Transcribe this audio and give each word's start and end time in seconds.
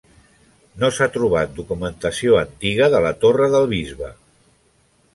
No 0.83 0.89
s'ha 0.95 1.07
trobat 1.17 1.53
documentació 1.59 2.41
antiga 2.41 2.91
de 2.97 3.05
la 3.07 3.15
Torre 3.27 3.55
del 3.57 3.73
Bisbe. 3.79 4.15